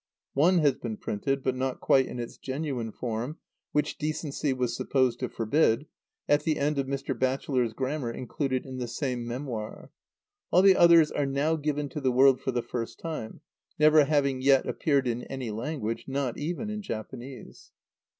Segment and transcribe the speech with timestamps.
[0.33, 3.37] One has been printed (but not quite in its genuine form,
[3.71, 5.85] which decency was supposed to forbid)
[6.27, 7.15] at the end of Mr.
[7.15, 9.91] Batchelor's grammar included in the same "Memoir."
[10.49, 13.41] All the others are now given to the world for the first time,
[13.77, 17.71] never having yet appeared in any language, not even in Japanese.